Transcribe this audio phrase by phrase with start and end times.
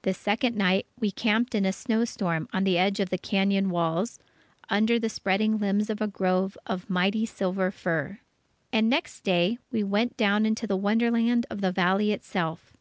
[0.00, 3.66] The second night, we camped in a snow storm on the edge of the cañon
[3.66, 4.18] walls,
[4.70, 8.18] under the spreading limbs of a grove of mighty silver fir.
[8.72, 12.78] And next day, we went down into the wonderland of the Valley itself.